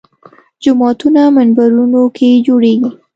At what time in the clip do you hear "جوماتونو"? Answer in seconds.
0.63-1.21